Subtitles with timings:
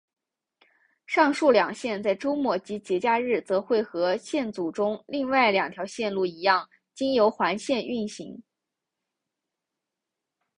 [1.05, 8.41] 上述两线在周末以及节假日则会和线组中另外两条线路一样经由环线运行。